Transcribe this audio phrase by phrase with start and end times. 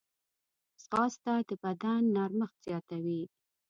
[0.83, 3.21] ځغاسته د بدن نرمښت زیاتوي